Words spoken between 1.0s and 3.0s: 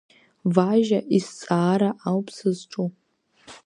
изҵаара ауп сызҿу.